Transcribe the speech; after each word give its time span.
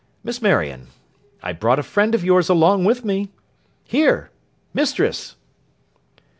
Miss 0.23 0.41
Marion, 0.41 0.87
I 1.43 1.53
brought 1.53 1.77
a 1.77 1.83
friend 1.83 2.15
of 2.15 2.23
yours 2.23 2.49
along 2.49 2.85
with 2.85 3.05
me. 3.05 3.29
Here! 3.83 4.31
Mistress! 4.73 5.35